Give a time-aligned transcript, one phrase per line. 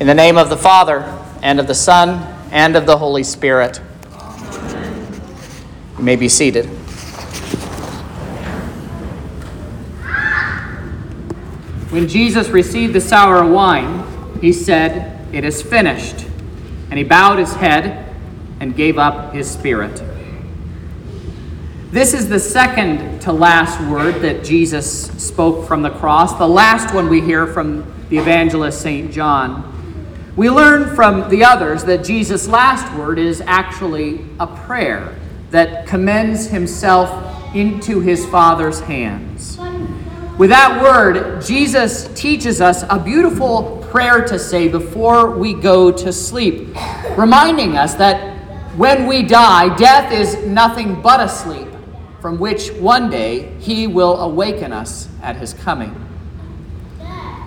[0.00, 1.02] In the name of the Father,
[1.42, 3.82] and of the Son, and of the Holy Spirit.
[5.98, 6.64] You may be seated.
[11.90, 16.24] When Jesus received the sour wine, he said, It is finished.
[16.88, 18.10] And he bowed his head
[18.58, 20.02] and gave up his spirit.
[21.90, 26.94] This is the second to last word that Jesus spoke from the cross, the last
[26.94, 29.12] one we hear from the evangelist St.
[29.12, 29.76] John.
[30.36, 35.16] We learn from the others that Jesus' last word is actually a prayer
[35.50, 39.58] that commends himself into his Father's hands.
[40.38, 46.12] With that word, Jesus teaches us a beautiful prayer to say before we go to
[46.12, 46.68] sleep,
[47.16, 48.38] reminding us that
[48.76, 51.68] when we die, death is nothing but a sleep
[52.20, 55.94] from which one day he will awaken us at his coming.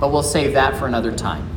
[0.00, 1.53] But we'll save that for another time.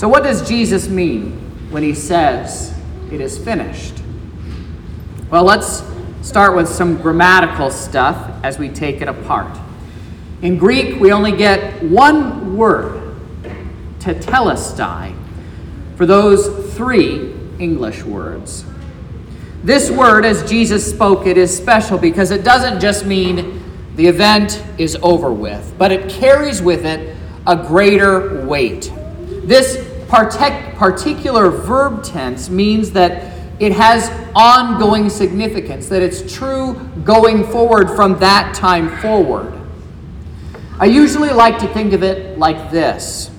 [0.00, 1.32] So, what does Jesus mean
[1.70, 2.74] when he says
[3.12, 3.92] it is finished?
[5.30, 5.82] Well, let's
[6.22, 9.58] start with some grammatical stuff as we take it apart.
[10.40, 13.14] In Greek, we only get one word,
[13.98, 15.14] tetelestai,
[15.96, 18.64] for those three English words.
[19.62, 23.62] This word, as Jesus spoke it, is special because it doesn't just mean
[23.96, 27.14] the event is over with, but it carries with it
[27.46, 28.90] a greater weight.
[29.44, 37.44] This partic- particular verb tense means that it has ongoing significance, that it's true going
[37.44, 39.52] forward from that time forward.
[40.78, 43.30] I usually like to think of it like this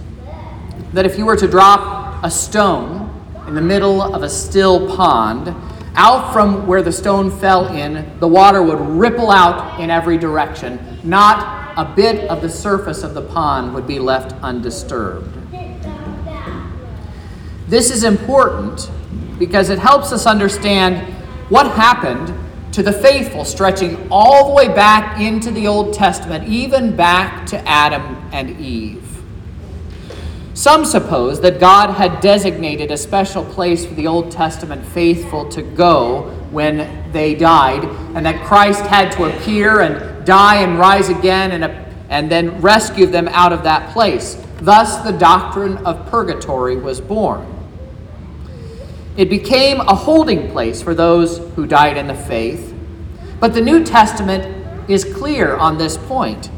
[0.93, 3.09] that if you were to drop a stone
[3.47, 5.55] in the middle of a still pond,
[5.95, 10.99] out from where the stone fell in, the water would ripple out in every direction.
[11.03, 15.40] Not a bit of the surface of the pond would be left undisturbed.
[17.71, 18.91] This is important
[19.39, 21.13] because it helps us understand
[21.47, 22.33] what happened
[22.73, 27.65] to the faithful, stretching all the way back into the Old Testament, even back to
[27.65, 29.23] Adam and Eve.
[30.53, 35.61] Some suppose that God had designated a special place for the Old Testament faithful to
[35.61, 37.85] go when they died,
[38.17, 41.63] and that Christ had to appear and die and rise again and,
[42.09, 44.35] and then rescue them out of that place.
[44.57, 47.59] Thus, the doctrine of purgatory was born.
[49.17, 52.73] It became a holding place for those who died in the faith,
[53.39, 56.49] but the New Testament is clear on this point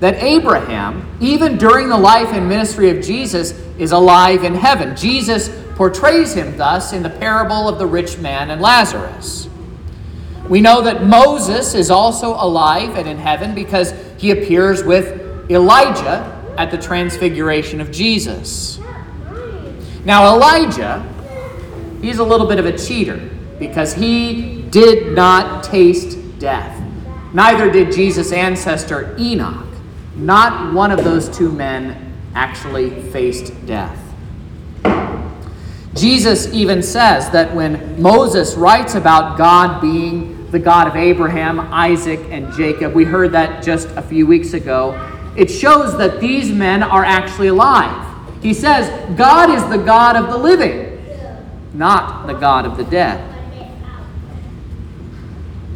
[0.00, 4.96] that Abraham, even during the life and ministry of Jesus, is alive in heaven.
[4.96, 9.48] Jesus portrays him thus in the parable of the rich man and Lazarus.
[10.48, 16.36] We know that Moses is also alive and in heaven because he appears with Elijah
[16.58, 18.80] at the transfiguration of Jesus.
[20.04, 21.06] Now, Elijah,
[22.00, 26.82] he's a little bit of a cheater because he did not taste death.
[27.32, 29.66] Neither did Jesus' ancestor Enoch.
[30.16, 33.98] Not one of those two men actually faced death.
[35.94, 42.20] Jesus even says that when Moses writes about God being the God of Abraham, Isaac,
[42.30, 44.94] and Jacob, we heard that just a few weeks ago,
[45.36, 48.06] it shows that these men are actually alive.
[48.42, 50.89] He says, God is the God of the living,
[51.72, 53.26] not the God of the dead.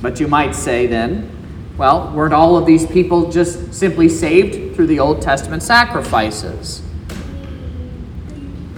[0.01, 1.31] But you might say then,
[1.77, 6.83] well, weren't all of these people just simply saved through the Old Testament sacrifices?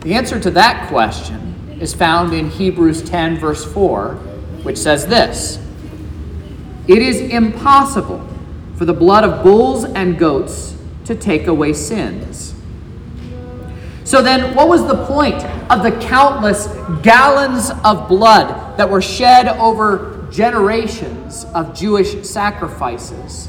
[0.00, 4.15] The answer to that question is found in Hebrews 10, verse 4,
[4.62, 5.59] which says this
[6.87, 8.27] It is impossible
[8.77, 12.54] for the blood of bulls and goats to take away sins.
[14.04, 16.69] So then, what was the point of the countless
[17.03, 23.49] gallons of blood that were shed over generations of Jewish sacrifices.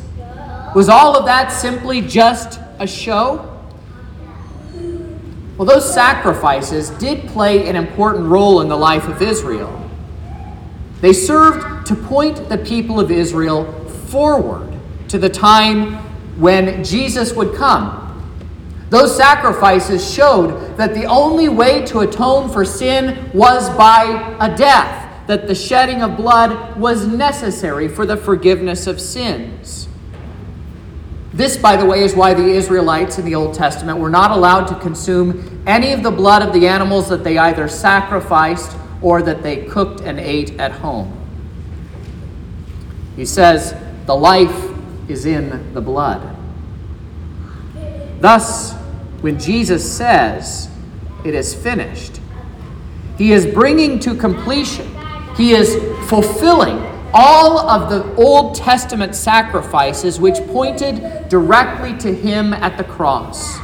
[0.75, 3.53] Was all of that simply just a show?
[5.57, 9.89] Well, those sacrifices did play an important role in the life of Israel.
[11.01, 14.71] They served to point the people of Israel forward
[15.09, 15.95] to the time
[16.39, 18.06] when Jesus would come.
[18.89, 25.27] Those sacrifices showed that the only way to atone for sin was by a death
[25.27, 29.89] that the shedding of blood was necessary for the forgiveness of sins.
[31.33, 34.65] This, by the way, is why the Israelites in the Old Testament were not allowed
[34.67, 39.43] to consume any of the blood of the animals that they either sacrificed or that
[39.43, 41.13] they cooked and ate at home.
[43.17, 43.75] He says,
[44.05, 44.71] The life
[45.09, 46.35] is in the blood.
[48.19, 48.76] Thus,
[49.21, 50.69] when Jesus says,
[51.25, 52.19] It is finished.
[53.17, 54.87] He is bringing to completion,
[55.35, 55.75] he is
[56.09, 63.57] fulfilling all of the Old Testament sacrifices which pointed directly to him at the cross.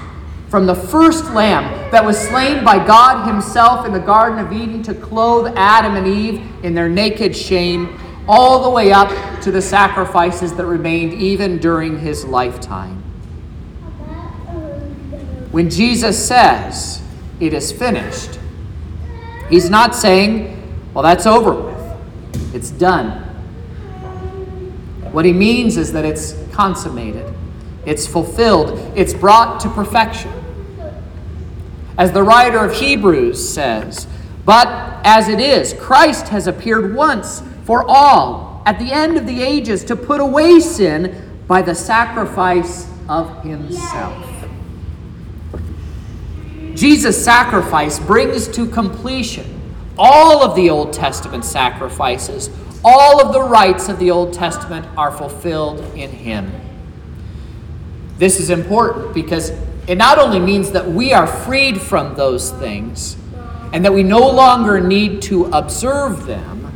[0.49, 4.83] From the first lamb that was slain by God Himself in the Garden of Eden
[4.83, 9.09] to clothe Adam and Eve in their naked shame, all the way up
[9.41, 13.02] to the sacrifices that remained even during His lifetime.
[15.53, 16.99] When Jesus says,
[17.39, 18.39] It is finished,
[19.51, 20.59] He's not saying,
[20.95, 23.21] Well, that's over with, it's done.
[25.11, 27.31] What He means is that it's consummated,
[27.85, 30.31] it's fulfilled, it's brought to perfection.
[31.99, 34.07] As the writer of Hebrews says,
[34.45, 34.67] but
[35.05, 39.83] as it is, Christ has appeared once for all at the end of the ages
[39.83, 44.42] to put away sin by the sacrifice of himself.
[46.75, 49.61] Jesus' sacrifice brings to completion
[49.97, 52.49] all of the Old Testament sacrifices.
[52.83, 56.51] All of the rites of the Old Testament are fulfilled in him.
[58.17, 59.51] This is important because
[59.87, 63.17] it not only means that we are freed from those things
[63.73, 66.71] and that we no longer need to observe them,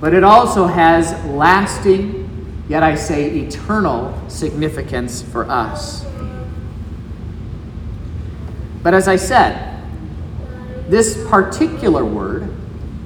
[0.00, 6.04] but it also has lasting, yet I say eternal, significance for us.
[8.82, 9.82] But as I said,
[10.88, 12.54] this particular word,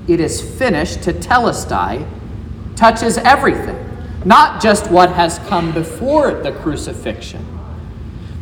[0.08, 2.06] it is finished, tetelestai,
[2.76, 3.78] touches everything,
[4.24, 7.52] not just what has come before the crucifixion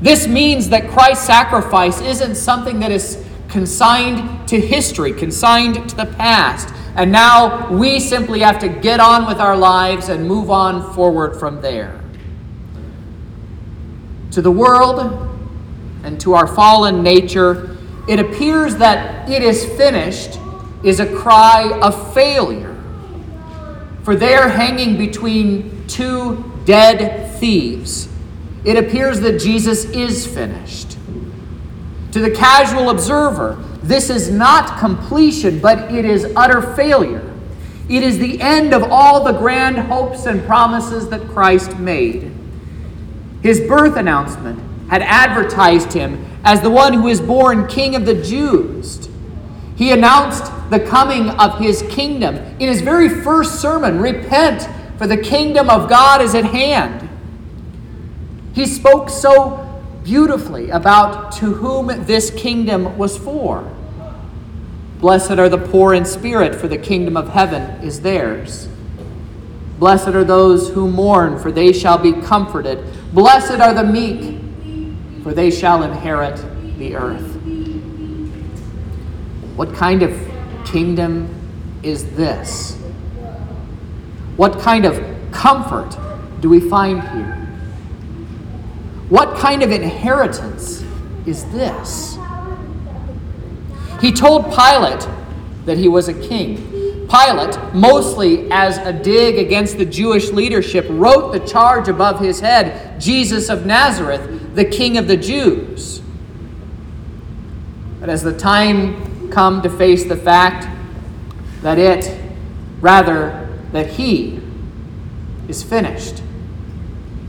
[0.01, 6.07] this means that Christ's sacrifice isn't something that is consigned to history, consigned to the
[6.07, 6.73] past.
[6.97, 11.39] And now we simply have to get on with our lives and move on forward
[11.39, 12.01] from there.
[14.33, 15.30] To the world
[16.03, 17.77] and to our fallen nature,
[18.09, 20.39] it appears that it is finished
[20.83, 22.77] is a cry of failure.
[24.03, 28.11] For they are hanging between two dead thieves
[28.65, 30.97] it appears that Jesus is finished.
[32.13, 37.27] To the casual observer, this is not completion, but it is utter failure.
[37.89, 42.31] It is the end of all the grand hopes and promises that Christ made.
[43.43, 48.21] His birth announcement had advertised him as the one who is born King of the
[48.21, 49.09] Jews.
[49.77, 55.17] He announced the coming of his kingdom in his very first sermon Repent, for the
[55.17, 57.09] kingdom of God is at hand.
[58.53, 59.67] He spoke so
[60.03, 63.73] beautifully about to whom this kingdom was for.
[64.99, 68.69] Blessed are the poor in spirit, for the kingdom of heaven is theirs.
[69.79, 72.85] Blessed are those who mourn, for they shall be comforted.
[73.15, 74.40] Blessed are the meek,
[75.23, 76.37] for they shall inherit
[76.79, 77.37] the earth.
[79.57, 80.17] What kind of
[80.65, 81.29] kingdom
[81.83, 82.77] is this?
[84.37, 85.97] What kind of comfort
[86.41, 87.37] do we find here?
[89.11, 90.85] What kind of inheritance
[91.27, 92.17] is this?
[94.01, 95.07] He told Pilate
[95.67, 96.70] that he was a king.
[97.11, 103.01] Pilate, mostly as a dig against the Jewish leadership, wrote the charge above his head
[103.01, 106.03] Jesus of Nazareth, the King of the Jews.
[107.99, 110.69] But as the time come to face the fact
[111.63, 112.17] that it,
[112.81, 114.41] rather, that he
[115.49, 116.23] is finished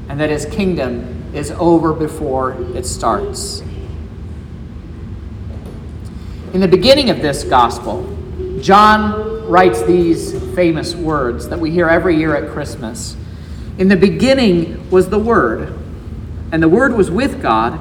[0.10, 3.62] and that his kingdom is over before it starts.
[6.54, 8.21] In the beginning of this gospel,
[8.62, 13.16] John writes these famous words that we hear every year at Christmas.
[13.78, 15.74] In the beginning was the Word,
[16.52, 17.80] and the Word was with God,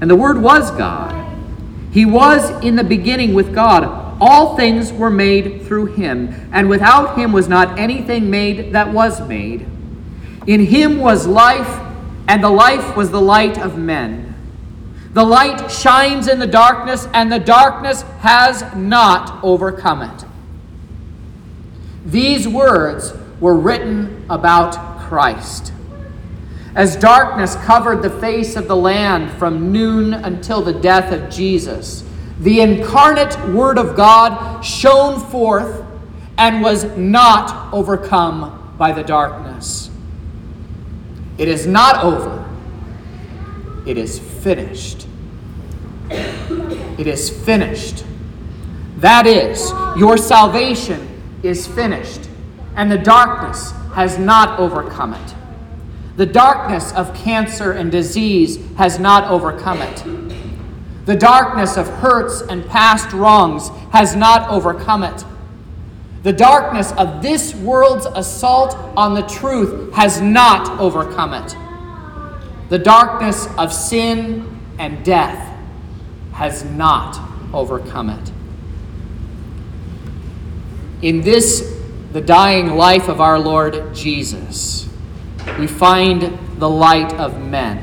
[0.00, 1.22] and the Word was God.
[1.92, 4.18] He was in the beginning with God.
[4.20, 9.20] All things were made through him, and without him was not anything made that was
[9.26, 9.66] made.
[10.46, 11.82] In him was life
[12.28, 14.25] and the life was the light of men.
[15.16, 20.24] The light shines in the darkness, and the darkness has not overcome it.
[22.04, 25.72] These words were written about Christ.
[26.74, 32.04] As darkness covered the face of the land from noon until the death of Jesus,
[32.40, 35.82] the incarnate Word of God shone forth
[36.36, 39.90] and was not overcome by the darkness.
[41.38, 42.44] It is not over.
[43.86, 45.05] It is finished.
[46.10, 48.04] It is finished.
[48.98, 51.08] That is, your salvation
[51.42, 52.28] is finished,
[52.74, 55.34] and the darkness has not overcome it.
[56.16, 60.04] The darkness of cancer and disease has not overcome it.
[61.04, 65.24] The darkness of hurts and past wrongs has not overcome it.
[66.22, 71.54] The darkness of this world's assault on the truth has not overcome it.
[72.70, 75.45] The darkness of sin and death
[76.36, 77.18] has not
[77.54, 78.32] overcome it.
[81.00, 81.80] In this,
[82.12, 84.86] the dying life of our Lord Jesus,
[85.58, 87.82] we find the light of men.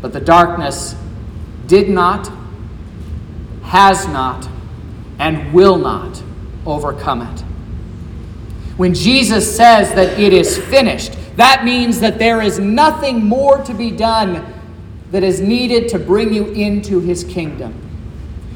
[0.00, 0.94] But the darkness
[1.66, 2.30] did not,
[3.64, 4.48] has not,
[5.18, 6.22] and will not
[6.64, 7.40] overcome it.
[8.76, 13.74] When Jesus says that it is finished, that means that there is nothing more to
[13.74, 14.54] be done
[15.10, 17.74] that is needed to bring you into his kingdom.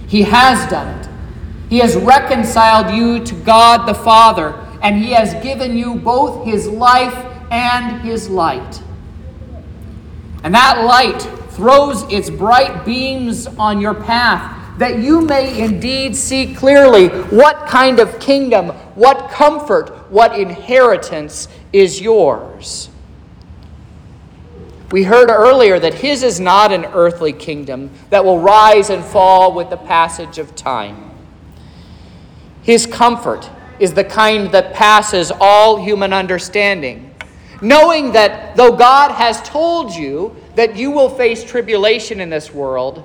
[0.07, 1.09] He has done it.
[1.69, 6.69] He has reconciled you to God the Father, and he has given you both his
[6.69, 7.15] life
[7.51, 8.83] and his light.
[10.45, 16.55] And that light throws its bright beams on your path that you may indeed see
[16.55, 22.89] clearly what kind of kingdom, what comfort, what inheritance is yours.
[24.93, 29.55] We heard earlier that his is not an earthly kingdom that will rise and fall
[29.55, 31.11] with the passage of time.
[32.63, 37.15] His comfort is the kind that passes all human understanding,
[37.63, 43.03] knowing that though God has told you that you will face tribulation in this world,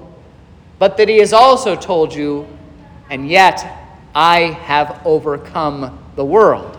[0.79, 2.45] but that he has also told you,
[3.09, 3.65] and yet
[4.13, 6.77] I have overcome the world.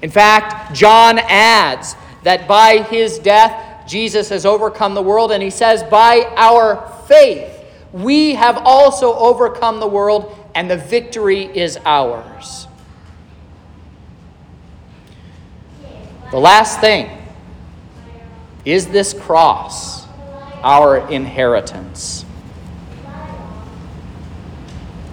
[0.00, 5.50] In fact, John adds that by his death, Jesus has overcome the world, and he
[5.50, 12.66] says, by our faith, we have also overcome the world, and the victory is ours.
[16.30, 17.10] The last thing
[18.64, 20.06] is this cross
[20.62, 22.26] our inheritance?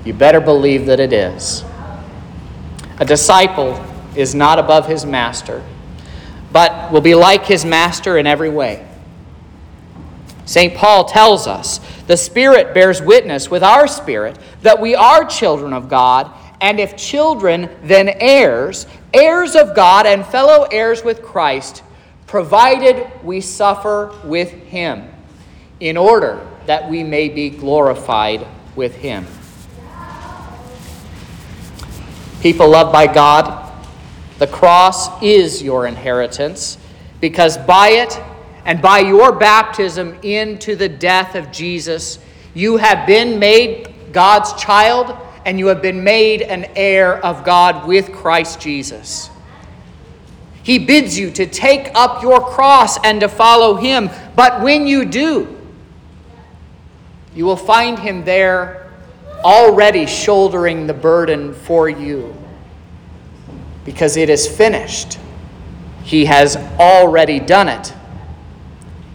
[0.04, 1.64] You better believe that it is.
[3.00, 3.84] A disciple
[4.16, 5.64] is not above his master,
[6.56, 8.88] but will be like his master in every way.
[10.46, 10.74] St.
[10.74, 15.90] Paul tells us the Spirit bears witness with our spirit that we are children of
[15.90, 16.32] God,
[16.62, 21.84] and if children, then heirs, heirs of God and fellow heirs with Christ,
[22.26, 25.10] provided we suffer with him,
[25.82, 28.48] in order that we may be glorified
[28.78, 29.28] with him.
[32.40, 33.65] People loved by God,
[34.38, 36.78] the cross is your inheritance
[37.22, 38.22] because by it
[38.66, 42.20] and by your baptism into the death of Jesus,
[42.54, 45.16] you have been made God's child
[45.46, 49.30] and you have been made an heir of God with Christ Jesus.
[50.64, 55.06] He bids you to take up your cross and to follow him, but when you
[55.06, 55.56] do,
[57.36, 58.92] you will find him there
[59.44, 62.36] already shouldering the burden for you
[63.86, 65.20] because it is finished.
[66.04, 67.94] He has already done it.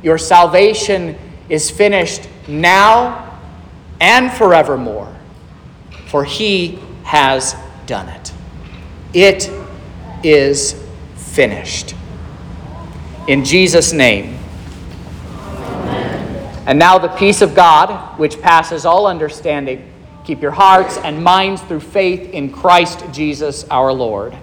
[0.02, 3.38] Your salvation is finished now
[4.00, 5.14] and forevermore,
[6.06, 7.54] for He has
[7.86, 8.32] done it.
[9.12, 9.50] It
[10.22, 10.80] is
[11.16, 11.94] finished.
[13.28, 14.38] In Jesus' name.
[16.66, 19.92] And now the peace of God, which passes all understanding,
[20.24, 24.36] keep your hearts and minds through faith in Christ Jesus our Lord.